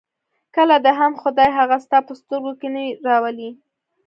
کله 0.55 0.75
دې 0.83 0.91
هم 0.99 1.13
خدای 1.21 1.49
هغه 1.59 1.77
ستا 1.85 1.97
په 2.07 2.13
سترګو 2.21 2.51
کې 2.59 2.67
نه 2.75 2.83
راولي. 3.07 3.49